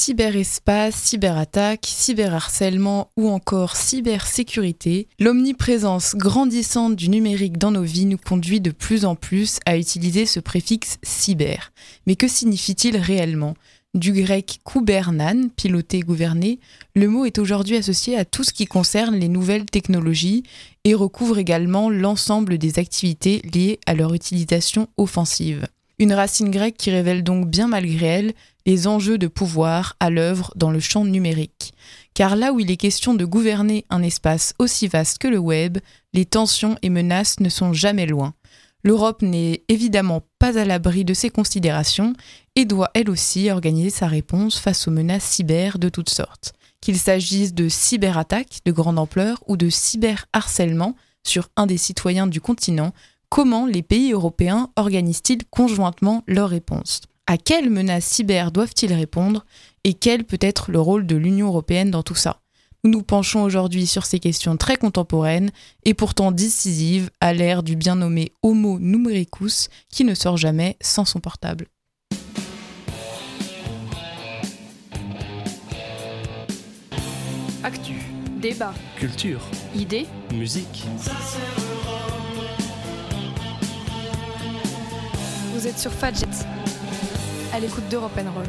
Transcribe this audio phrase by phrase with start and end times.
[0.00, 8.62] Cyberespace, cyberattaque, cyberharcèlement ou encore cybersécurité, l'omniprésence grandissante du numérique dans nos vies nous conduit
[8.62, 11.70] de plus en plus à utiliser ce préfixe cyber.
[12.06, 13.56] Mais que signifie-t-il réellement?
[13.92, 16.60] Du grec kubernan, piloter, gouverner,
[16.94, 20.44] le mot est aujourd'hui associé à tout ce qui concerne les nouvelles technologies
[20.84, 25.68] et recouvre également l'ensemble des activités liées à leur utilisation offensive.
[26.00, 28.32] Une racine grecque qui révèle donc bien malgré elle
[28.66, 31.74] les enjeux de pouvoir à l'œuvre dans le champ numérique.
[32.14, 35.78] Car là où il est question de gouverner un espace aussi vaste que le web,
[36.12, 38.34] les tensions et menaces ne sont jamais loin.
[38.82, 42.14] L'Europe n'est évidemment pas à l'abri de ces considérations
[42.56, 46.54] et doit elle aussi organiser sa réponse face aux menaces cyber de toutes sortes.
[46.80, 52.40] Qu'il s'agisse de cyberattaques de grande ampleur ou de cyberharcèlement sur un des citoyens du
[52.40, 52.92] continent,
[53.28, 57.02] comment les pays européens organisent-ils conjointement leur réponse?
[57.30, 59.46] À quelles menaces cyber doivent-ils répondre
[59.84, 62.40] et quel peut être le rôle de l'Union européenne dans tout ça?
[62.82, 65.52] Nous nous penchons aujourd'hui sur ces questions très contemporaines
[65.84, 71.04] et pourtant décisives à l'ère du bien nommé Homo numericus qui ne sort jamais sans
[71.04, 71.68] son portable.
[77.62, 77.94] Actu,
[78.40, 79.42] débat, culture,
[79.76, 80.82] idées, musique.
[85.54, 86.26] Vous êtes sur Fadjet,
[87.52, 88.46] à l'écoute d'Europe Roll.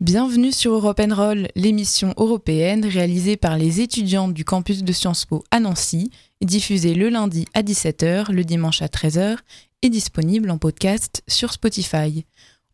[0.00, 5.44] Bienvenue sur Europe Roll, l'émission européenne réalisée par les étudiants du campus de Sciences Po
[5.50, 6.10] à Nancy,
[6.40, 9.36] diffusée le lundi à 17h, le dimanche à 13h
[9.82, 12.24] et disponible en podcast sur Spotify.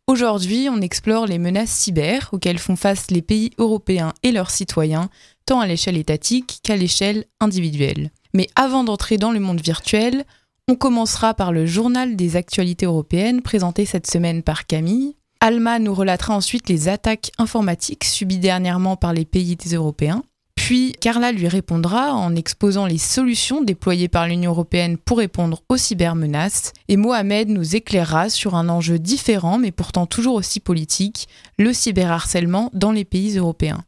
[0.07, 5.09] Aujourd'hui, on explore les menaces cyber auxquelles font face les pays européens et leurs citoyens,
[5.45, 8.11] tant à l'échelle étatique qu'à l'échelle individuelle.
[8.37, 10.23] Mais avant d'entrer dans le monde virtuel,
[10.67, 15.15] on commencera par le journal des actualités européennes présenté cette semaine par Camille.
[15.39, 20.21] Alma nous relatera ensuite les attaques informatiques subies dernièrement par les pays européens.
[20.55, 25.77] Puis Carla lui répondra en exposant les solutions déployées par l'Union européenne pour répondre aux
[25.77, 26.73] cybermenaces.
[26.89, 31.27] Et Mohamed nous éclairera sur un enjeu différent mais pourtant toujours aussi politique,
[31.57, 33.83] le cyberharcèlement dans les pays européens.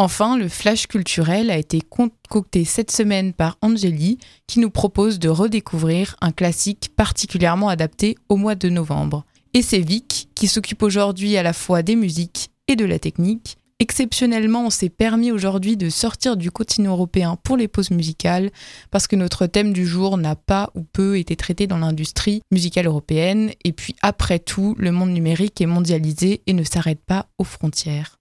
[0.00, 5.28] Enfin, le flash culturel a été concocté cette semaine par Angeli qui nous propose de
[5.28, 11.36] redécouvrir un classique particulièrement adapté au mois de novembre et c'est Vic qui s'occupe aujourd'hui
[11.36, 13.58] à la fois des musiques et de la technique.
[13.80, 18.52] Exceptionnellement, on s'est permis aujourd'hui de sortir du continent européen pour les pauses musicales
[18.92, 22.86] parce que notre thème du jour n'a pas ou peu été traité dans l'industrie musicale
[22.86, 27.44] européenne et puis après tout, le monde numérique est mondialisé et ne s'arrête pas aux
[27.44, 28.18] frontières.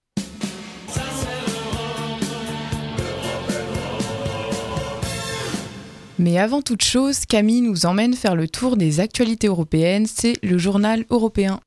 [6.20, 10.58] Mais avant toute chose, Camille nous emmène faire le tour des actualités européennes, c'est le
[10.58, 11.60] journal européen.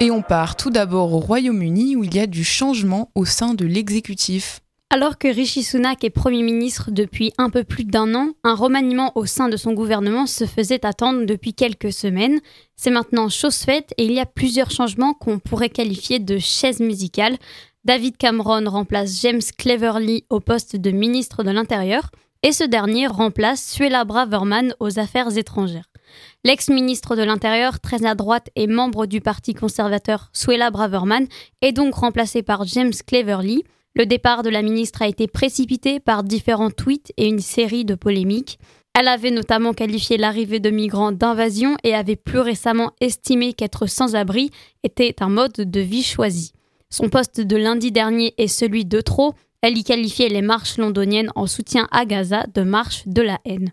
[0.00, 3.52] Et on part tout d'abord au Royaume-Uni où il y a du changement au sein
[3.52, 4.60] de l'exécutif.
[4.88, 9.12] Alors que Rishi Sunak est Premier ministre depuis un peu plus d'un an, un remaniement
[9.16, 12.40] au sein de son gouvernement se faisait attendre depuis quelques semaines.
[12.74, 16.80] C'est maintenant chose faite et il y a plusieurs changements qu'on pourrait qualifier de chaises
[16.80, 17.36] musicales.
[17.84, 22.10] David Cameron remplace James Cleverly au poste de ministre de l'Intérieur
[22.42, 25.90] et ce dernier remplace Suella Braverman aux affaires étrangères.
[26.44, 31.26] L'ex-ministre de l'Intérieur, très à droite et membre du Parti conservateur Suella Braverman,
[31.60, 33.62] est donc remplacé par James Cleverly.
[33.94, 37.94] Le départ de la ministre a été précipité par différents tweets et une série de
[37.94, 38.58] polémiques.
[38.98, 44.16] Elle avait notamment qualifié l'arrivée de migrants d'invasion et avait plus récemment estimé qu'être sans
[44.16, 44.50] abri
[44.82, 46.52] était un mode de vie choisi.
[46.88, 51.30] Son poste de lundi dernier est celui de trop, elle y qualifiait les marches londoniennes
[51.34, 53.72] en soutien à Gaza de marche de la haine.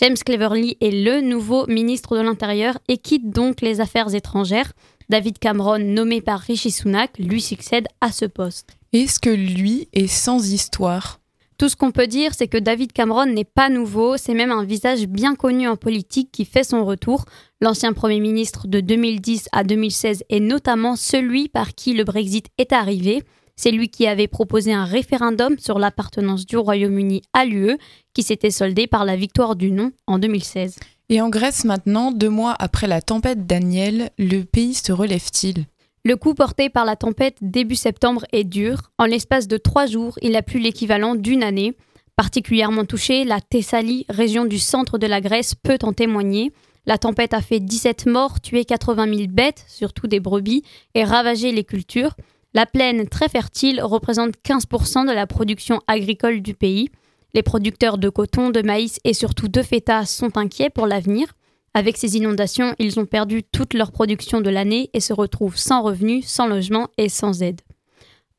[0.00, 4.72] James Cleverly est le nouveau ministre de l'Intérieur et quitte donc les affaires étrangères.
[5.08, 8.76] David Cameron, nommé par Rishi Sunak, lui succède à ce poste.
[8.92, 11.20] Est-ce que lui est sans histoire?
[11.58, 14.64] Tout ce qu'on peut dire, c'est que David Cameron n'est pas nouveau, c'est même un
[14.64, 17.24] visage bien connu en politique qui fait son retour.
[17.60, 22.72] L'ancien Premier ministre de 2010 à 2016 est notamment celui par qui le Brexit est
[22.72, 23.24] arrivé.
[23.58, 27.76] C'est lui qui avait proposé un référendum sur l'appartenance du Royaume-Uni à l'UE,
[28.14, 30.76] qui s'était soldé par la victoire du non en 2016.
[31.08, 35.66] Et en Grèce maintenant, deux mois après la tempête Daniel, le pays se relève-t-il?
[36.04, 38.92] Le coup porté par la tempête début septembre est dur.
[38.96, 41.76] En l'espace de trois jours, il a plus l'équivalent d'une année.
[42.14, 46.52] Particulièrement touchée, la Thessalie, région du centre de la Grèce, peut en témoigner.
[46.86, 50.62] La tempête a fait 17 morts, tué 80 000 bêtes, surtout des brebis,
[50.94, 52.14] et ravagé les cultures.
[52.54, 56.88] La plaine, très fertile, représente 15% de la production agricole du pays.
[57.34, 61.34] Les producteurs de coton, de maïs et surtout de feta sont inquiets pour l'avenir.
[61.74, 65.82] Avec ces inondations, ils ont perdu toute leur production de l'année et se retrouvent sans
[65.82, 67.60] revenus, sans logement et sans aide.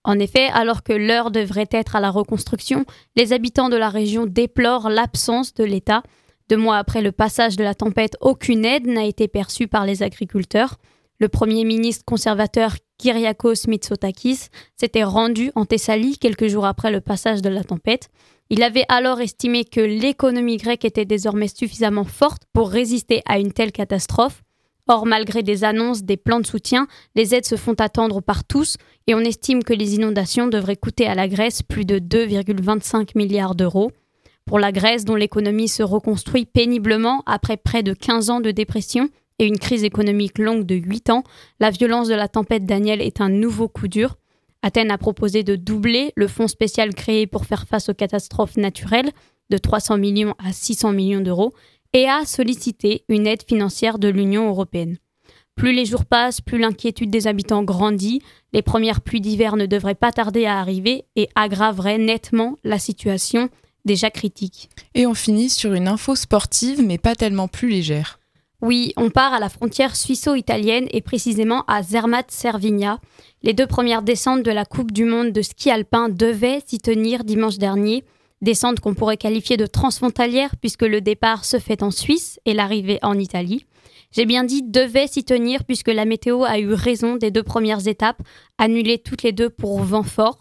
[0.04, 2.86] En effet, alors que l'heure devrait être à la reconstruction,
[3.16, 6.02] les habitants de la région déplorent l'absence de l'État.
[6.50, 10.02] Deux mois après le passage de la tempête, aucune aide n'a été perçue par les
[10.02, 10.78] agriculteurs.
[11.20, 17.42] Le premier ministre conservateur Kyriakos Mitsotakis s'était rendu en Thessalie quelques jours après le passage
[17.42, 18.10] de la tempête.
[18.50, 23.54] Il avait alors estimé que l'économie grecque était désormais suffisamment forte pour résister à une
[23.54, 24.44] telle catastrophe.
[24.88, 28.76] Or, malgré des annonces, des plans de soutien, les aides se font attendre par tous
[29.08, 33.56] et on estime que les inondations devraient coûter à la Grèce plus de 2,25 milliards
[33.56, 33.92] d'euros.
[34.46, 39.10] Pour la Grèce, dont l'économie se reconstruit péniblement après près de 15 ans de dépression
[39.40, 41.24] et une crise économique longue de 8 ans,
[41.60, 44.18] la violence de la tempête Daniel est un nouveau coup dur.
[44.62, 49.12] Athènes a proposé de doubler le fonds spécial créé pour faire face aux catastrophes naturelles
[49.50, 51.54] de 300 millions à 600 millions d'euros
[51.94, 54.98] et a sollicité une aide financière de l'Union européenne.
[55.56, 58.22] Plus les jours passent, plus l'inquiétude des habitants grandit,
[58.54, 63.50] les premières pluies d'hiver ne devraient pas tarder à arriver et aggraveraient nettement la situation
[63.86, 64.70] déjà critique.
[64.94, 68.19] Et on finit sur une info sportive mais pas tellement plus légère.
[68.62, 73.00] Oui, on part à la frontière suisso-italienne et précisément à Zermatt-Cervinia.
[73.42, 77.24] Les deux premières descentes de la Coupe du monde de ski alpin devaient s'y tenir
[77.24, 78.04] dimanche dernier.
[78.42, 83.00] Descente qu'on pourrait qualifier de transfrontalière puisque le départ se fait en Suisse et l'arrivée
[83.02, 83.66] en Italie.
[84.12, 87.88] J'ai bien dit devait s'y tenir puisque la météo a eu raison des deux premières
[87.88, 88.22] étapes,
[88.58, 90.40] annulées toutes les deux pour vent fort.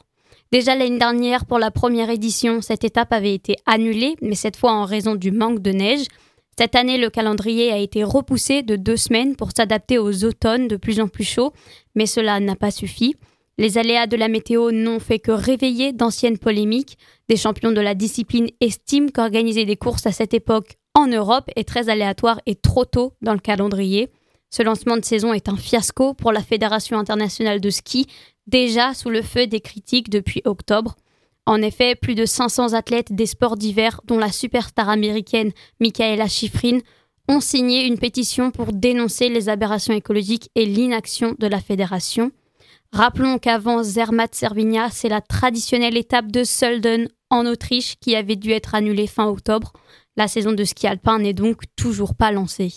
[0.51, 4.73] Déjà l'année dernière, pour la première édition, cette étape avait été annulée, mais cette fois
[4.73, 6.07] en raison du manque de neige.
[6.59, 10.75] Cette année, le calendrier a été repoussé de deux semaines pour s'adapter aux automnes de
[10.75, 11.53] plus en plus chauds,
[11.95, 13.15] mais cela n'a pas suffi.
[13.59, 16.99] Les aléas de la météo n'ont fait que réveiller d'anciennes polémiques.
[17.29, 21.63] Des champions de la discipline estiment qu'organiser des courses à cette époque en Europe est
[21.69, 24.09] très aléatoire et trop tôt dans le calendrier.
[24.51, 28.09] Ce lancement de saison est un fiasco pour la Fédération internationale de ski,
[28.49, 30.97] déjà sous le feu des critiques depuis octobre.
[31.49, 36.81] En effet, plus de 500 athlètes des sports d'hiver, dont la superstar américaine Michaela Schifrin,
[37.27, 42.33] ont signé une pétition pour dénoncer les aberrations écologiques et l'inaction de la fédération.
[42.93, 48.75] Rappelons qu'avant Zermatt-Cervinia, c'est la traditionnelle étape de Sölden en Autriche qui avait dû être
[48.75, 49.73] annulée fin octobre.
[50.19, 52.75] La saison de ski alpin n'est donc toujours pas lancée.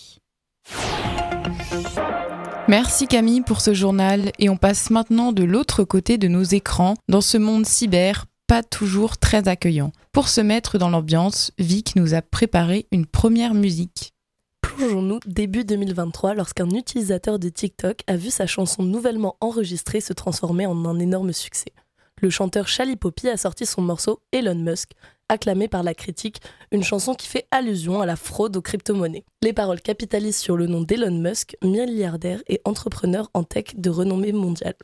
[2.70, 6.96] Merci Camille pour ce journal et on passe maintenant de l'autre côté de nos écrans
[7.10, 9.94] dans ce monde cyber pas toujours très accueillant.
[10.12, 14.14] Pour se mettre dans l'ambiance, Vic nous a préparé une première musique
[14.62, 20.66] plongeons-nous début 2023 lorsqu'un utilisateur de TikTok a vu sa chanson nouvellement enregistrée se transformer
[20.66, 21.72] en un énorme succès.
[22.22, 24.92] Le chanteur Charlie Poppy a sorti son morceau Elon Musk,
[25.30, 29.24] acclamé par la critique, une chanson qui fait allusion à la fraude aux crypto-monnaies.
[29.42, 34.34] Les paroles capitalisent sur le nom d'Elon Musk, milliardaire et entrepreneur en tech de renommée
[34.34, 34.76] mondiale.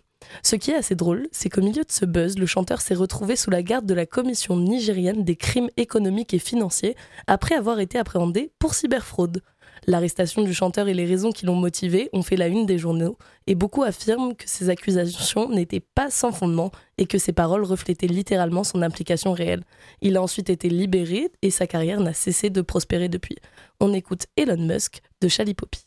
[0.43, 3.35] Ce qui est assez drôle, c'est qu'au milieu de ce buzz, le chanteur s'est retrouvé
[3.35, 6.95] sous la garde de la commission nigérienne des crimes économiques et financiers
[7.27, 9.41] après avoir été appréhendé pour cyberfraude.
[9.85, 13.17] L'arrestation du chanteur et les raisons qui l'ont motivé ont fait la une des journaux,
[13.45, 18.07] et beaucoup affirment que ces accusations n'étaient pas sans fondement et que ses paroles reflétaient
[18.07, 19.63] littéralement son implication réelle.
[20.01, 23.37] Il a ensuite été libéré et sa carrière n'a cessé de prospérer depuis.
[23.79, 25.85] On écoute Elon Musk de Charlie Poppy.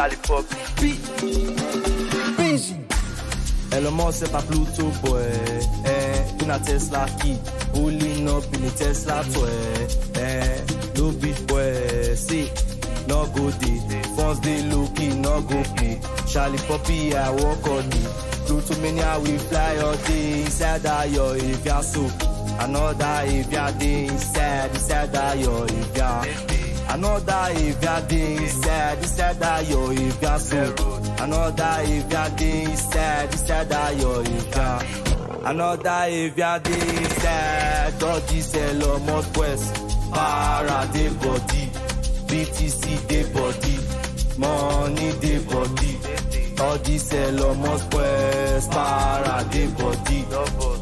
[0.00, 0.98] Comme Charlie Poppy.
[3.72, 5.20] Elon Musk c'est pas Pluto boy.
[5.86, 7.38] Eh, une Tesla qui
[7.72, 9.48] Pulling up in the Tesla boy.
[10.16, 10.56] Eh,
[10.96, 12.16] no beach boy.
[12.16, 12.50] See,
[13.08, 13.80] no go day
[14.16, 18.10] Funds they looking, no go pay Charlie Poppy, I walk on it.
[18.46, 20.42] Pluto mania, we fly all day.
[20.42, 22.10] Inside that yo, if you're so
[22.58, 26.59] Another if you're day Inside, inside that yo, if you're
[26.92, 30.74] Another if you're day inside, inside that yo if you're so.
[31.20, 38.02] Another if you're day inside, inside that yo if you're Another if you're day inside,
[38.02, 39.74] all this Elon Musk West
[40.12, 41.70] Para de body,
[42.26, 43.78] BTC de body,
[44.36, 46.19] money de body
[46.60, 50.24] All this Elon Musk West Para de body,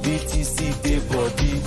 [0.02, 1.62] BTC de body.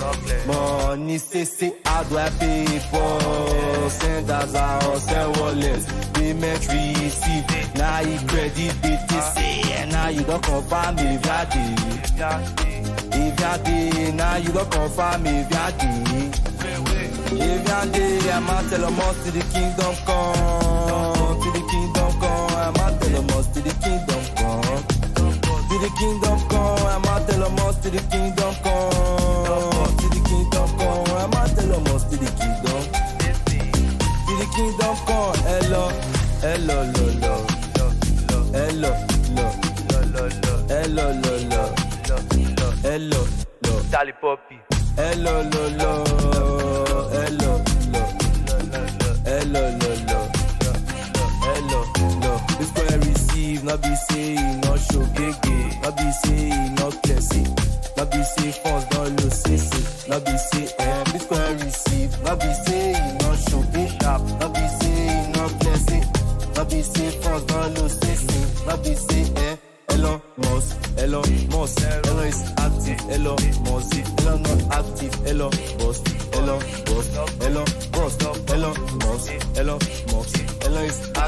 [0.46, 3.90] Money say say how do I pay for.
[3.90, 6.02] Send as a send wallet.
[6.22, 9.36] Payment receive Now you credit BTC
[9.76, 11.74] And now you don't confirm if you're day
[13.12, 16.30] If you're Now you don't confirm if you're day
[17.32, 21.21] If you're day I'm out to the kingdom come
[23.62, 24.84] to the kingdom come
[25.68, 30.68] To the kingdom come I'm out tell them to the kingdom come To the kingdom
[30.78, 32.52] come I'm out tell them to the kingdom
[34.54, 35.34] kingdom come.
[35.48, 35.88] Hello,
[36.40, 37.36] hello, lo, lo,
[38.52, 38.90] hello,
[39.36, 39.46] lo,
[40.68, 41.42] hello, lo,
[42.08, 43.22] lo, hello,
[43.60, 43.82] lo.
[43.90, 44.58] Charlie Poppy.
[44.96, 46.04] Hello, lo, lo,
[47.10, 48.02] hello, lo,
[49.24, 49.91] hello, lo,
[53.72, 57.56] receive, not be say, not show gege, not be say, not blessing,
[57.96, 62.22] not be say funds, not lose, say, say, not be say, eh, this boy receive,
[62.22, 66.04] not be say, not show gege, not be say, not blessing,
[66.54, 69.56] not be say funds, not lose, say, say, not be say, eh.
[69.90, 76.62] Elon Musk, Elon Musk, Elon is active, Elon Musk, Elon not active, Elon Musk, Elon
[76.88, 77.12] Musk,
[77.42, 80.01] Elon Musk, Elon Musk, Elon Musk, Elon is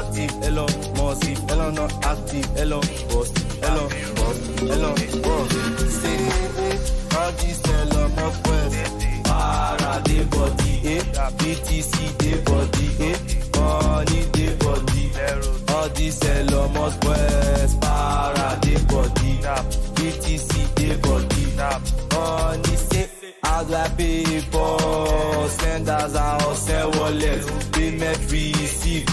[0.05, 5.55] active, Elon Musk, Elon not active, Elon Musk, Elon Musk, Elon Musk.
[6.01, 6.17] Say,
[7.17, 11.01] all this Elon Musk West, para the body, eh,
[11.37, 13.17] BTC the body, eh,
[13.57, 19.31] money the body, all this Elon Musk West, para the body,
[19.95, 21.45] BTC the body,
[22.13, 23.09] money say,
[23.43, 29.05] how do I pay for senders and send wallet, payment receive,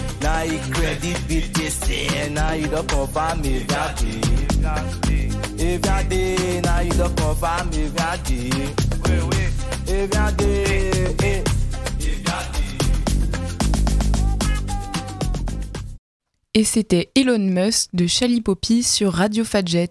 [16.54, 19.90] Et c'était Elon Musk de Charlie Poppy sur Radio Fadjet.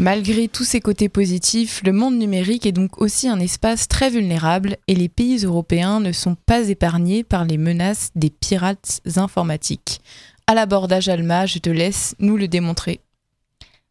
[0.00, 4.76] Malgré tous ses côtés positifs, le monde numérique est donc aussi un espace très vulnérable
[4.86, 10.00] et les pays européens ne sont pas épargnés par les menaces des pirates informatiques.
[10.46, 13.00] À l'abordage Alma, je te laisse nous le démontrer.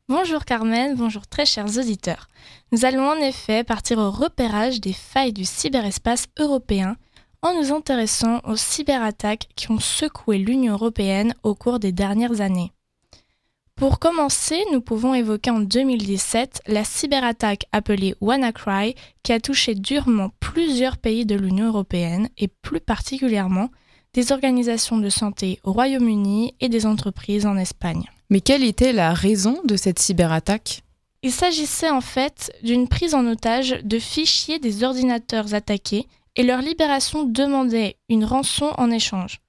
[0.07, 2.29] Bonjour Carmen, bonjour très chers auditeurs.
[2.71, 6.95] Nous allons en effet partir au repérage des failles du cyberespace européen
[7.41, 12.71] en nous intéressant aux cyberattaques qui ont secoué l'Union européenne au cours des dernières années.
[13.77, 20.31] Pour commencer, nous pouvons évoquer en 2017 la cyberattaque appelée WannaCry qui a touché durement
[20.39, 23.69] plusieurs pays de l'Union européenne et plus particulièrement
[24.15, 28.05] des organisations de santé au Royaume-Uni et des entreprises en Espagne.
[28.31, 30.81] Mais quelle était la raison de cette cyberattaque?
[31.21, 36.63] Il s'agissait en fait d'une prise en otage de fichiers des ordinateurs attaqués et leur
[36.63, 39.39] libération demandait une rançon en échange.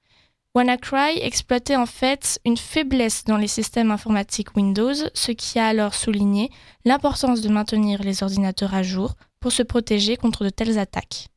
[0.59, 5.95] WannaCry exploitait en fait une faiblesse dans les systèmes informatiques Windows, ce qui a alors
[5.95, 6.51] souligné
[6.85, 11.29] l'importance de maintenir les ordinateurs à jour pour se protéger contre de telles attaques.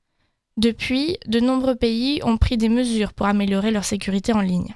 [0.57, 4.75] Depuis, de nombreux pays ont pris des mesures pour améliorer leur sécurité en ligne.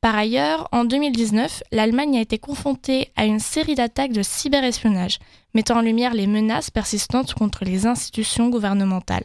[0.00, 5.18] Par ailleurs, en 2019, l'Allemagne a été confrontée à une série d'attaques de cyberespionnage,
[5.52, 9.24] mettant en lumière les menaces persistantes contre les institutions gouvernementales.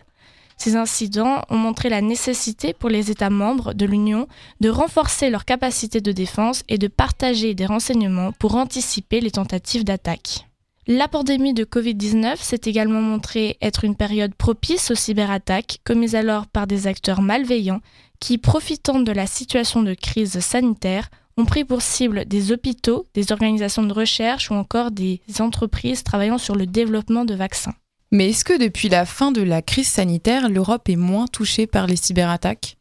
[0.57, 4.27] Ces incidents ont montré la nécessité pour les États membres de l'Union
[4.60, 9.83] de renforcer leur capacité de défense et de partager des renseignements pour anticiper les tentatives
[9.83, 10.48] d'attaque.
[10.86, 16.45] La pandémie de Covid-19 s'est également montrée être une période propice aux cyberattaques commises alors
[16.45, 17.79] par des acteurs malveillants
[18.19, 23.31] qui, profitant de la situation de crise sanitaire, ont pris pour cible des hôpitaux, des
[23.31, 27.74] organisations de recherche ou encore des entreprises travaillant sur le développement de vaccins.
[28.13, 31.88] Mais est-ce que depuis la fin de la crise sanitaire, l'Europe est moins touchée par
[31.88, 32.77] les cyberattaques?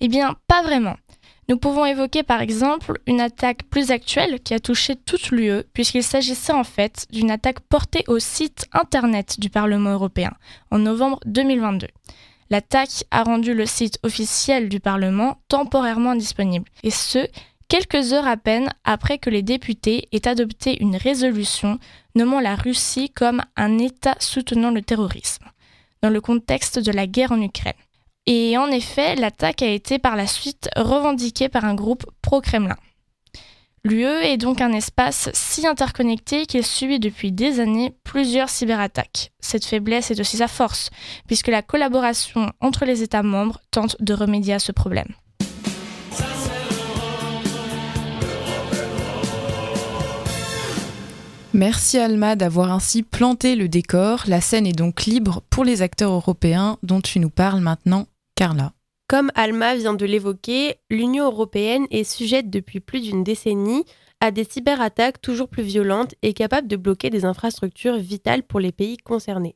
[0.00, 0.96] Eh bien, pas vraiment.
[1.48, 6.02] Nous pouvons évoquer par exemple une attaque plus actuelle qui a touché toute l'UE, puisqu'il
[6.02, 10.32] s'agissait en fait d'une attaque portée au site internet du Parlement européen
[10.70, 11.86] en novembre 2022.
[12.50, 17.26] L'attaque a rendu le site officiel du Parlement temporairement indisponible, et ce,
[17.68, 21.78] quelques heures à peine après que les députés aient adopté une résolution
[22.14, 25.46] nommant la Russie comme un État soutenant le terrorisme,
[26.02, 27.72] dans le contexte de la guerre en Ukraine.
[28.26, 32.76] Et en effet, l'attaque a été par la suite revendiquée par un groupe pro-Kremlin.
[33.86, 39.30] L'UE est donc un espace si interconnecté qu'il subit depuis des années plusieurs cyberattaques.
[39.40, 40.88] Cette faiblesse est aussi sa force,
[41.26, 45.14] puisque la collaboration entre les États membres tente de remédier à ce problème.
[51.54, 54.24] Merci Alma d'avoir ainsi planté le décor.
[54.26, 58.72] La scène est donc libre pour les acteurs européens dont tu nous parles maintenant, Carla.
[59.06, 63.84] Comme Alma vient de l'évoquer, l'Union européenne est sujette depuis plus d'une décennie
[64.20, 68.72] à des cyberattaques toujours plus violentes et capables de bloquer des infrastructures vitales pour les
[68.72, 69.54] pays concernés.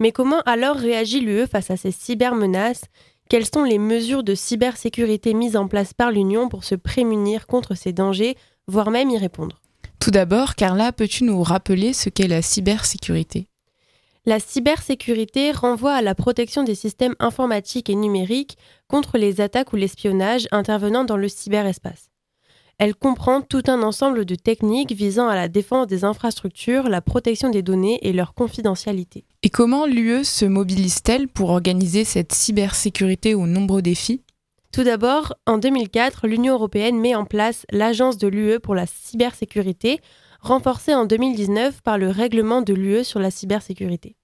[0.00, 2.86] Mais comment alors réagit l'UE face à ces cybermenaces?
[3.30, 7.76] Quelles sont les mesures de cybersécurité mises en place par l'Union pour se prémunir contre
[7.76, 8.36] ces dangers,
[8.66, 9.60] voire même y répondre?
[10.08, 13.46] Tout d'abord, Carla, peux-tu nous rappeler ce qu'est la cybersécurité?
[14.24, 19.76] La cybersécurité renvoie à la protection des systèmes informatiques et numériques contre les attaques ou
[19.76, 22.08] l'espionnage intervenant dans le cyberespace.
[22.78, 27.50] Elle comprend tout un ensemble de techniques visant à la défense des infrastructures, la protection
[27.50, 29.26] des données et leur confidentialité.
[29.42, 34.22] Et comment l'UE se mobilise-t-elle pour organiser cette cybersécurité aux nombreux défis
[34.78, 39.98] Tout d'abord, en 2004, l'Union européenne met en place l'Agence de l'UE pour la cybersécurité,
[40.40, 44.14] renforcée en 2019 par le règlement de l'UE sur la cybersécurité.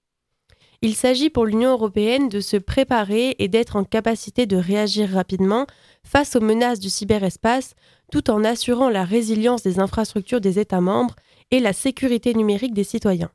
[0.81, 5.67] Il s'agit pour l'Union européenne de se préparer et d'être en capacité de réagir rapidement
[6.05, 7.75] face aux menaces du cyberespace,
[8.13, 11.17] tout en assurant la résilience des infrastructures des États membres
[11.51, 13.33] et la sécurité numérique des citoyens.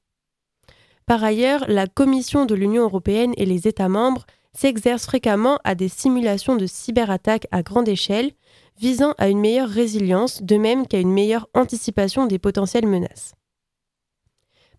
[1.05, 4.25] Par ailleurs, la Commission de l'Union européenne et les États membres
[4.57, 8.31] s'exercent fréquemment à des simulations de cyberattaques à grande échelle,
[8.77, 13.33] visant à une meilleure résilience, de même qu'à une meilleure anticipation des potentielles menaces.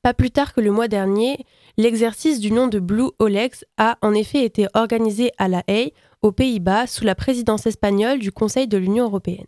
[0.02, 1.44] Pas plus tard que le mois dernier,
[1.76, 6.32] l'exercice du nom de Blue Olex a en effet été organisé à La Haye, aux
[6.32, 9.46] Pays-Bas, sous la présidence espagnole du Conseil de l'Union européenne.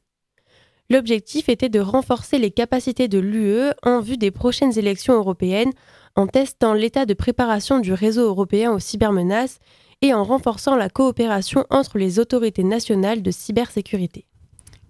[0.90, 5.72] L'objectif était de renforcer les capacités de l'UE en vue des prochaines élections européennes
[6.16, 9.58] en testant l'état de préparation du réseau européen aux cybermenaces
[10.02, 14.26] et en renforçant la coopération entre les autorités nationales de cybersécurité.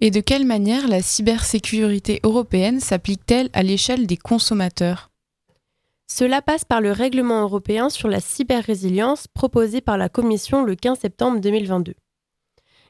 [0.01, 5.11] Et de quelle manière la cybersécurité européenne s'applique-t-elle à l'échelle des consommateurs?
[6.07, 10.99] Cela passe par le règlement européen sur la cyberrésilience proposé par la Commission le 15
[10.99, 11.93] septembre 2022.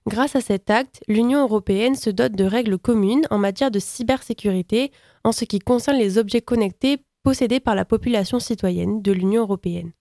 [0.08, 4.92] Grâce à cet acte, l'Union européenne se dote de règles communes en matière de cybersécurité
[5.24, 9.94] en ce qui concerne les objets connectés possédés par la population citoyenne de l'Union européenne.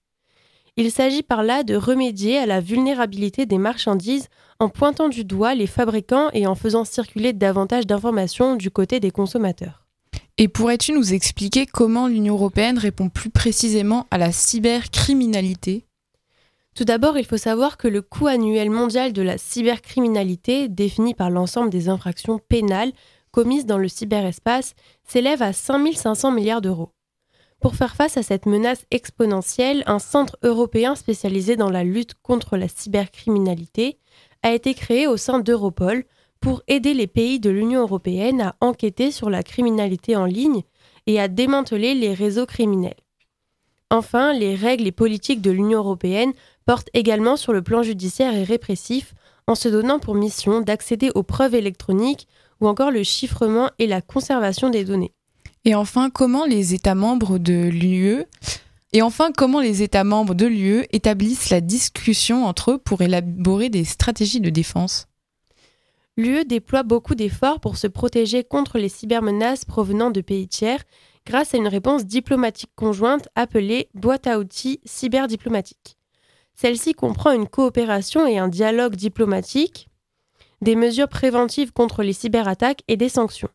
[0.75, 4.27] Il s'agit par là de remédier à la vulnérabilité des marchandises
[4.59, 9.11] en pointant du doigt les fabricants et en faisant circuler davantage d'informations du côté des
[9.11, 9.85] consommateurs.
[10.39, 15.85] Et pourrais-tu nous expliquer comment l'Union européenne répond plus précisément à la cybercriminalité?
[16.73, 21.29] Tout d'abord, il faut savoir que le coût annuel mondial de la cybercriminalité, défini par
[21.29, 22.93] l'ensemble des infractions pénales
[23.29, 24.73] commises dans le cyberespace,
[25.07, 26.89] s'élève à 5500 milliards d'euros.
[27.63, 32.57] Pour faire face à cette menace exponentielle, un centre européen spécialisé dans la lutte contre
[32.57, 33.99] la cybercriminalité
[34.43, 36.03] a été créé au sein d'Europol
[36.41, 40.63] pour aider les pays de l'Union européenne à enquêter sur la criminalité en ligne
[41.07, 42.99] et à démanteler les réseaux criminels.
[43.89, 46.33] Enfin, les règles et politiques de l'Union européenne
[46.65, 49.13] portent également sur le plan judiciaire et répressif
[49.47, 52.27] en se donnant pour mission d'accéder aux preuves électroniques
[52.59, 55.13] ou encore le chiffrement et la conservation des données.
[55.65, 58.25] Et enfin, comment les États membres de l'UE
[59.35, 64.41] comment les États membres de l'UE établissent la discussion entre eux pour élaborer des stratégies
[64.41, 65.07] de défense?
[66.17, 70.83] L'UE déploie beaucoup d'efforts pour se protéger contre les cybermenaces provenant de pays tiers
[71.25, 75.97] grâce à une réponse diplomatique conjointe appelée boîte à outils cyberdiplomatique.
[76.53, 79.87] Celle-ci comprend une coopération et un dialogue diplomatique,
[80.61, 83.49] des mesures préventives contre les cyberattaques et des sanctions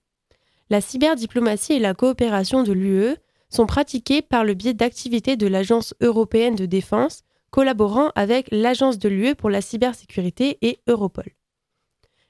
[0.70, 3.16] la cyberdiplomatie et la coopération de l'UE
[3.50, 9.08] sont pratiquées par le biais d'activités de l'Agence européenne de défense, collaborant avec l'Agence de
[9.08, 11.30] l'UE pour la cybersécurité et Europol.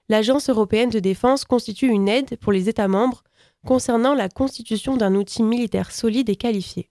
[0.09, 3.25] L'Agence européenne de défense constitue une aide pour les États membres
[3.67, 6.91] concernant la constitution d'un outil militaire solide et qualifié.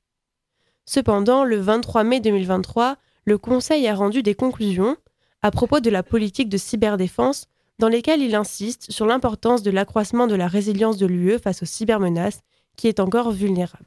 [0.85, 4.97] Cependant, le 23 mai 2023, le Conseil a rendu des conclusions
[5.41, 7.47] à propos de la politique de cyberdéfense
[7.79, 11.65] dans lesquels il insiste sur l'importance de l'accroissement de la résilience de l'UE face aux
[11.65, 12.41] cybermenaces,
[12.75, 13.85] qui est encore vulnérable.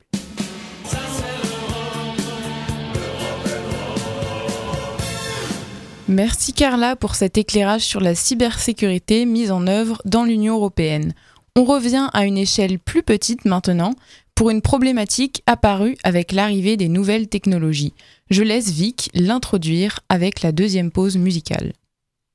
[6.09, 11.15] Merci Carla pour cet éclairage sur la cybersécurité mise en œuvre dans l'Union européenne.
[11.55, 13.95] On revient à une échelle plus petite maintenant
[14.35, 17.95] pour une problématique apparue avec l'arrivée des nouvelles technologies.
[18.29, 21.75] Je laisse Vic l'introduire avec la deuxième pause musicale.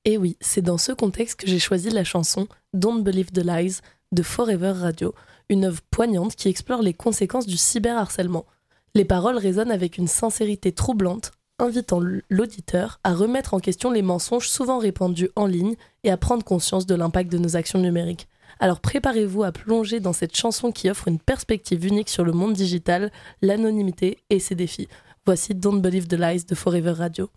[0.06, 3.80] Et oui, c'est dans ce contexte que j'ai choisi la chanson Don't Believe the Lies
[4.12, 5.16] de Forever Radio,
[5.50, 8.46] une œuvre poignante qui explore les conséquences du cyberharcèlement.
[8.94, 14.48] Les paroles résonnent avec une sincérité troublante, invitant l'auditeur à remettre en question les mensonges
[14.48, 18.28] souvent répandus en ligne et à prendre conscience de l'impact de nos actions numériques.
[18.60, 22.54] Alors préparez-vous à plonger dans cette chanson qui offre une perspective unique sur le monde
[22.54, 24.88] digital, l'anonymité et ses défis.
[25.26, 27.30] Voici Don't Believe the Lies de Forever Radio.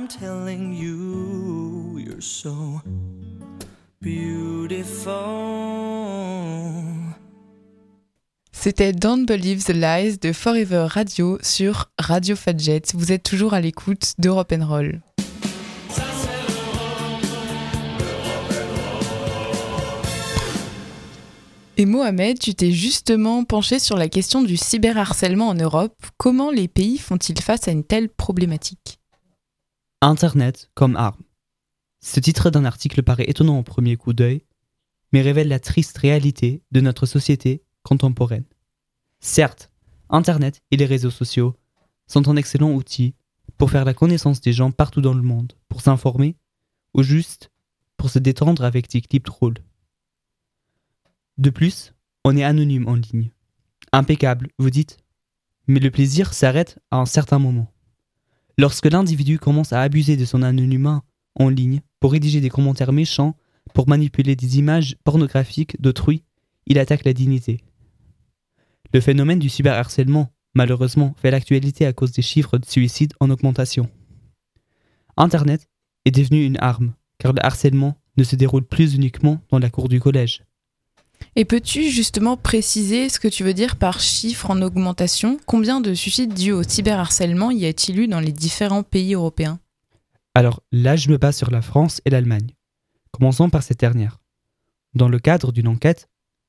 [0.00, 2.80] I'm telling you, you're so
[4.00, 5.12] beautiful.
[8.50, 12.80] C'était Don't Believe the Lies de Forever Radio sur Radio Fadjet.
[12.94, 15.02] Vous êtes toujours à l'écoute d'Europe Roll.
[21.76, 25.94] Et Mohamed, tu t'es justement penché sur la question du cyberharcèlement en Europe.
[26.16, 28.99] Comment les pays font-ils face à une telle problématique?
[30.02, 31.22] Internet comme arme.
[32.00, 34.46] Ce titre d'un article paraît étonnant au premier coup d'œil,
[35.12, 38.46] mais révèle la triste réalité de notre société contemporaine.
[39.20, 39.70] Certes,
[40.08, 41.54] Internet et les réseaux sociaux
[42.06, 43.14] sont un excellent outil
[43.58, 46.34] pour faire la connaissance des gens partout dans le monde, pour s'informer,
[46.94, 47.50] ou juste
[47.98, 49.58] pour se détendre avec des clips drôles.
[51.36, 51.92] De plus,
[52.24, 53.32] on est anonyme en ligne.
[53.92, 54.96] Impeccable, vous dites
[55.66, 57.70] Mais le plaisir s'arrête à un certain moment.
[58.60, 61.02] Lorsque l'individu commence à abuser de son anonymat
[61.34, 63.34] en ligne pour rédiger des commentaires méchants,
[63.72, 66.24] pour manipuler des images pornographiques d'autrui,
[66.66, 67.64] il attaque la dignité.
[68.92, 73.88] Le phénomène du cyberharcèlement, malheureusement, fait l'actualité à cause des chiffres de suicides en augmentation.
[75.16, 75.66] Internet
[76.04, 79.88] est devenu une arme, car le harcèlement ne se déroule plus uniquement dans la cour
[79.88, 80.44] du collège.
[81.36, 85.38] Et peux-tu justement préciser ce que tu veux dire par chiffre en augmentation?
[85.46, 89.60] Combien de suicides dus au cyberharcèlement y a-t-il eu dans les différents pays européens?
[90.34, 92.54] Alors là, je me base sur la France et l'Allemagne.
[93.12, 94.20] Commençons par cette dernière.
[94.94, 96.08] Dans le cadre d'une enquête,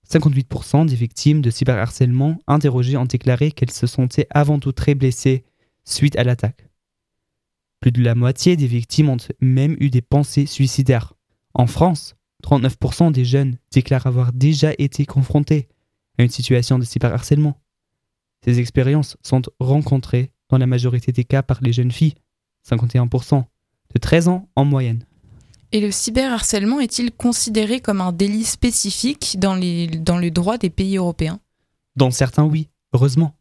[0.10, 5.46] 58% des victimes de cyberharcèlement interrogées ont déclaré qu'elles se sentaient avant tout très blessées
[5.86, 6.68] suite à l'attaque.
[7.82, 11.14] Plus de la moitié des victimes ont même eu des pensées suicidaires.
[11.54, 15.68] En France, 39% des jeunes déclarent avoir déjà été confrontés
[16.18, 17.60] à une situation de cyberharcèlement.
[18.44, 22.16] Ces expériences sont rencontrées dans la majorité des cas par les jeunes filles,
[22.70, 23.44] 51%,
[23.94, 25.06] de 13 ans en moyenne.
[25.72, 30.70] Et le cyberharcèlement est-il considéré comme un délit spécifique dans, les, dans le droit des
[30.70, 31.40] pays européens?
[31.96, 33.38] Dans certains, oui, heureusement.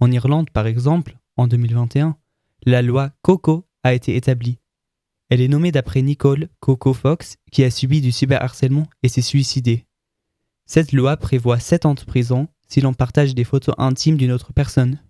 [0.00, 2.16] En Irlande, par exemple, en 2021,
[2.64, 4.58] la loi COCO a été établie.
[5.32, 9.86] Elle est nommée d'après Nicole Coco Fox, qui a subi du cyberharcèlement et s'est suicidée.
[10.66, 14.52] Cette loi prévoit 7 ans de prison si l'on partage des photos intimes d'une autre
[14.52, 15.00] personne.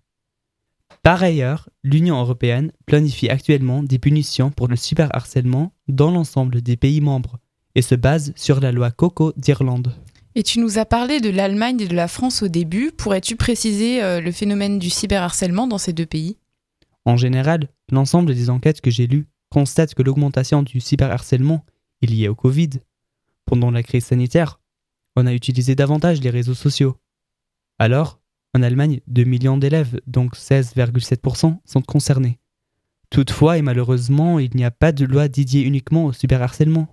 [1.03, 7.01] Par ailleurs, l'Union européenne planifie actuellement des punitions pour le cyberharcèlement dans l'ensemble des pays
[7.01, 7.41] membres
[7.75, 9.93] et se base sur la loi COCO d'Irlande.
[10.37, 12.93] Et tu nous as parlé de l'Allemagne et de la France au début.
[12.97, 16.37] Pourrais-tu préciser euh, le phénomène du cyberharcèlement dans ces deux pays?
[17.05, 21.65] En général, l'ensemble des enquêtes que j'ai lues constatent que l'augmentation du cyberharcèlement
[22.01, 22.71] est liée au Covid.
[23.45, 24.59] Pendant la crise sanitaire,
[25.15, 26.97] on a utilisé davantage les réseaux sociaux.
[27.79, 28.19] Alors,
[28.55, 32.39] en Allemagne, 2 millions d'élèves, donc 16,7%, sont concernés.
[33.11, 36.89] Toutefois et malheureusement, il n'y a pas de loi dédiée uniquement au cyberharcèlement.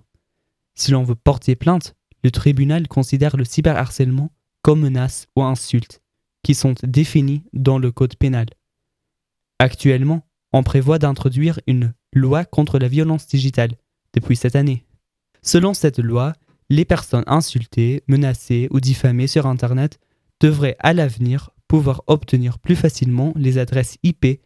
[0.76, 6.02] Si l'on veut porter plainte, le tribunal considère le cyberharcèlement comme menace ou insulte,
[6.44, 8.48] qui sont définies dans le code pénal.
[9.60, 13.72] Actuellement, on prévoit d'introduire une loi contre la violence digitale
[14.14, 14.86] depuis cette année.
[15.42, 16.34] Selon cette loi,
[16.70, 20.00] les personnes insultées, menacées ou diffamées sur Internet
[20.40, 24.42] devraient à l'avenir pouvoir obtenir plus facilement les adresses IP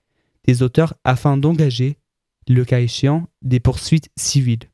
[0.46, 1.98] des auteurs afin d'engager,
[2.48, 4.70] le cas échéant, des poursuites civiles.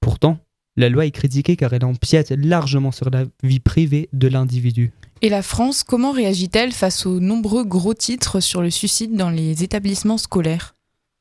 [0.00, 0.38] Pourtant,
[0.76, 4.92] la loi est critiquée car elle empiète largement sur la vie privée de l'individu.
[5.20, 9.64] Et la France, comment réagit-elle face aux nombreux gros titres sur le suicide dans les
[9.64, 10.76] établissements scolaires?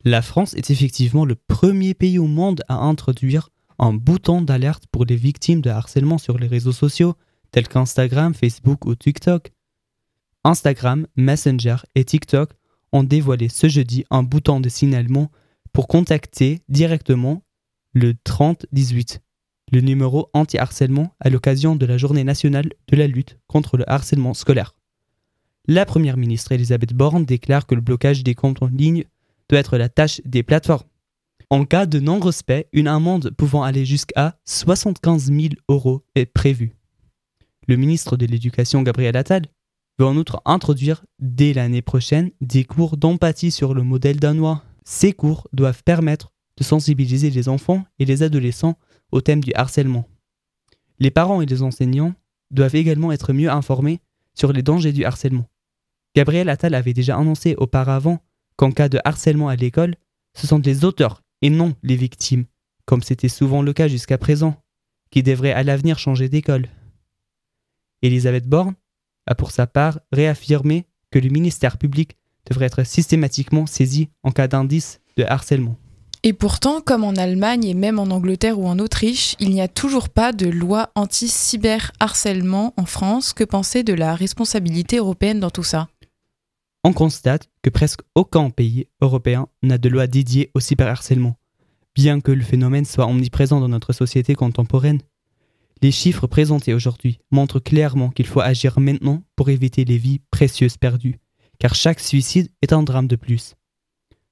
[0.05, 5.05] La France est effectivement le premier pays au monde à introduire un bouton d'alerte pour
[5.05, 7.15] les victimes de harcèlement sur les réseaux sociaux
[7.51, 9.51] tels qu'Instagram, Facebook ou TikTok.
[10.43, 12.51] Instagram, Messenger et TikTok
[12.91, 15.31] ont dévoilé ce jeudi un bouton de signalement
[15.73, 17.43] pour contacter directement
[17.93, 19.21] le 3018,
[19.71, 24.33] le numéro anti-harcèlement à l'occasion de la journée nationale de la lutte contre le harcèlement
[24.33, 24.75] scolaire.
[25.67, 29.03] La première ministre Elisabeth Borne déclare que le blocage des comptes en ligne
[29.49, 30.87] doit être la tâche des plateformes.
[31.49, 36.73] En cas de non-respect, une amende pouvant aller jusqu'à 75 000 euros est prévue.
[37.67, 39.43] Le ministre de l'Éducation Gabriel Attal
[39.99, 44.63] veut en outre introduire dès l'année prochaine des cours d'empathie sur le modèle danois.
[44.85, 48.77] Ces cours doivent permettre de sensibiliser les enfants et les adolescents
[49.11, 50.07] au thème du harcèlement.
[50.99, 52.13] Les parents et les enseignants
[52.51, 53.99] doivent également être mieux informés
[54.33, 55.47] sur les dangers du harcèlement.
[56.15, 58.19] Gabriel Attal avait déjà annoncé auparavant
[58.55, 59.95] qu'en cas de harcèlement à l'école,
[60.33, 62.45] ce sont les auteurs et non les victimes,
[62.85, 64.61] comme c'était souvent le cas jusqu'à présent,
[65.11, 66.67] qui devraient à l'avenir changer d'école.
[68.01, 68.75] Elisabeth Borne
[69.25, 72.17] a pour sa part réaffirmé que le ministère public
[72.47, 75.77] devrait être systématiquement saisi en cas d'indice de harcèlement.
[76.27, 79.69] Et pourtant, comme en Allemagne et même en Angleterre ou en Autriche, il n'y a
[79.69, 83.31] toujours pas de loi anti-cyberharcèlement en France.
[83.31, 85.87] Que penser de la responsabilité européenne dans tout ça?
[86.83, 91.37] On constate que presque aucun pays européen n'a de loi dédiée au cyberharcèlement.
[91.95, 94.99] Bien que le phénomène soit omniprésent dans notre société contemporaine,
[95.81, 100.75] les chiffres présentés aujourd'hui montrent clairement qu'il faut agir maintenant pour éviter les vies précieuses
[100.75, 101.21] perdues,
[101.57, 103.56] car chaque suicide est un drame de plus.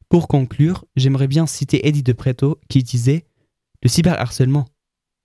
[0.09, 3.25] Pour conclure, j'aimerais bien citer Eddie de Preto qui disait
[3.81, 4.65] Le cyberharcèlement,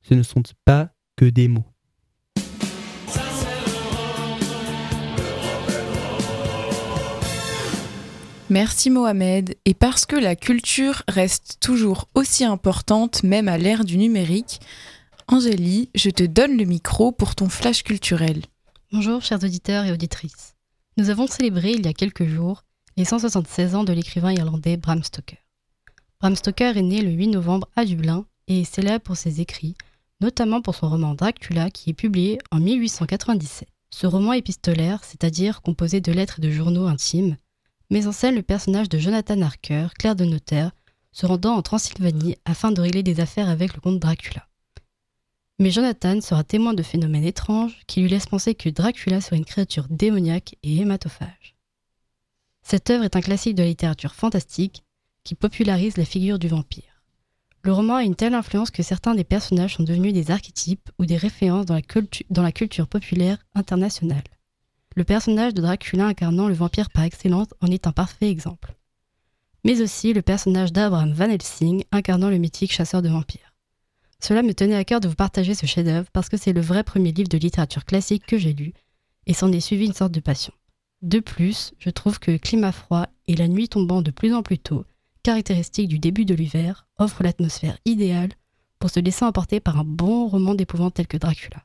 [0.02, 1.66] ce ne sont pas que des mots.
[8.48, 9.54] Merci Mohamed.
[9.64, 14.60] Et parce que la culture reste toujours aussi importante, même à l'ère du numérique,
[15.28, 18.42] Angélie, je te donne le micro pour ton flash culturel.
[18.90, 20.56] Bonjour chers auditeurs et auditrices.
[20.96, 22.64] Nous avons célébré il y a quelques jours
[22.96, 25.38] les 176 ans de l'écrivain irlandais Bram Stoker.
[26.20, 29.74] Bram Stoker est né le 8 novembre à Dublin et est célèbre pour ses écrits,
[30.20, 33.68] notamment pour son roman Dracula qui est publié en 1897.
[33.90, 37.36] Ce roman épistolaire, c'est-à-dire composé de lettres et de journaux intimes,
[37.90, 40.72] met en scène le personnage de Jonathan Harker, clerc de notaire,
[41.12, 44.46] se rendant en Transylvanie afin de régler des affaires avec le comte Dracula.
[45.58, 49.44] Mais Jonathan sera témoin de phénomènes étranges qui lui laissent penser que Dracula serait une
[49.44, 51.56] créature démoniaque et hématophage.
[52.62, 54.84] Cette œuvre est un classique de la littérature fantastique
[55.24, 57.02] qui popularise la figure du vampire.
[57.62, 61.04] Le roman a une telle influence que certains des personnages sont devenus des archétypes ou
[61.04, 61.74] des références dans
[62.42, 64.24] la, culture populaire internationale.
[64.96, 68.74] Le personnage de Dracula incarnant le vampire par excellence en est un parfait exemple.
[69.62, 73.54] Mais aussi le personnage d'Abraham Van Helsing incarnant le mythique chasseur de vampires.
[74.20, 76.82] Cela me tenait à cœur de vous partager ce chef-d'œuvre parce que c'est le vrai
[76.82, 78.72] premier livre de littérature classique que j'ai lu
[79.26, 80.54] et s'en est suivi une sorte de passion.
[81.02, 84.42] De plus, je trouve que le climat froid et la nuit tombant de plus en
[84.42, 84.84] plus tôt,
[85.22, 88.30] caractéristiques du début de l'hiver, offrent l'atmosphère idéale
[88.78, 91.64] pour se laisser emporter par un bon roman d'épouvante tel que Dracula.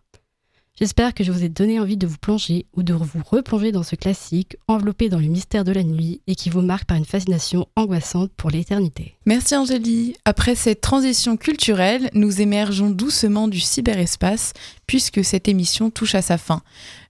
[0.78, 3.82] J'espère que je vous ai donné envie de vous plonger ou de vous replonger dans
[3.82, 7.06] ce classique enveloppé dans le mystère de la nuit et qui vous marque par une
[7.06, 9.16] fascination angoissante pour l'éternité.
[9.26, 10.18] Merci Angélie.
[10.26, 14.52] Après cette transition culturelle, nous émergeons doucement du cyberespace
[14.86, 16.62] puisque cette émission touche à sa fin.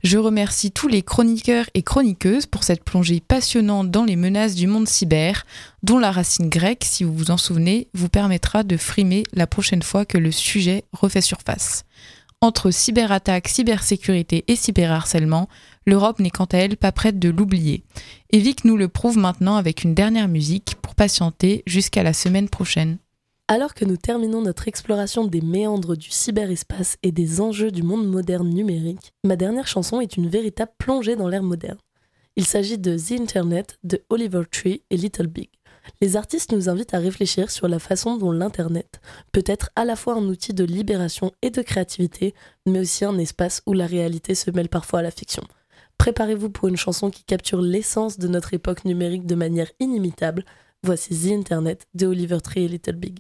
[0.04, 4.68] Je remercie tous les chroniqueurs et chroniqueuses pour cette plongée passionnante dans les menaces du
[4.68, 5.44] monde cyber,
[5.82, 9.82] dont la racine grecque, si vous vous en souvenez, vous permettra de frimer la prochaine
[9.82, 11.84] fois que le sujet refait surface.
[12.46, 15.50] Entre cyberattaques, cybersécurité et cyberharcèlement,
[15.88, 17.84] l'Europe n'est quant à elle pas prête de l'oublier.
[18.30, 22.48] Et Vic nous le prouve maintenant avec une dernière musique pour patienter jusqu'à la semaine
[22.48, 23.00] prochaine.
[23.48, 28.08] Alors que nous terminons notre exploration des méandres du cyberespace et des enjeux du monde
[28.08, 31.80] moderne numérique, ma dernière chanson est une véritable plongée dans l'ère moderne.
[32.36, 35.50] Il s'agit de The Internet de Oliver Tree et Little Big.
[36.02, 39.00] Les artistes nous invitent à réfléchir sur la façon dont l'Internet
[39.32, 42.34] peut être à la fois un outil de libération et de créativité,
[42.66, 45.44] mais aussi un espace où la réalité se mêle parfois à la fiction.
[45.98, 50.44] Préparez-vous pour une chanson qui capture l'essence de notre époque numérique de manière inimitable.
[50.84, 53.20] Voici The Internet de Oliver Tree et Little Big.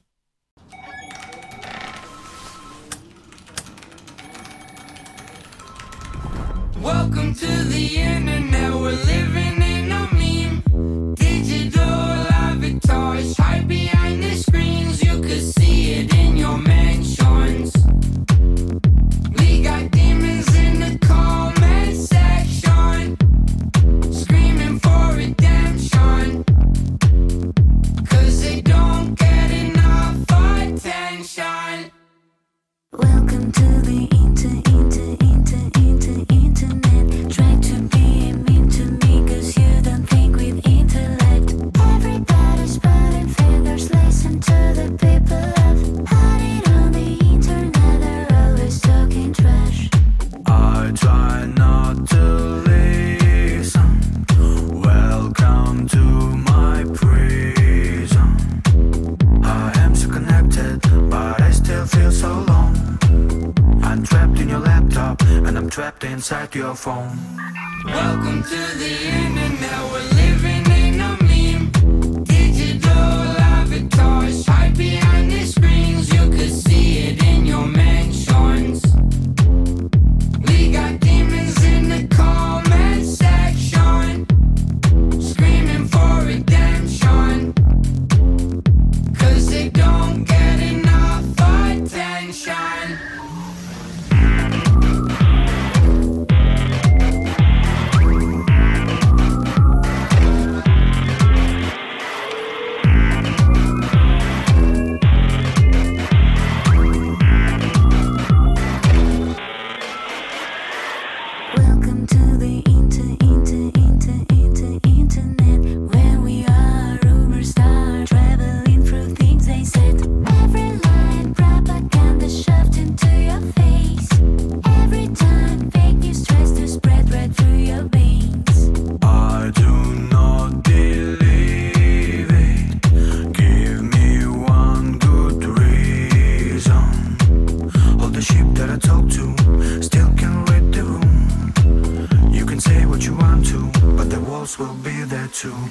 [145.45, 145.69] Be there too.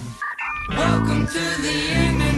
[0.70, 2.33] Welcome to the internet,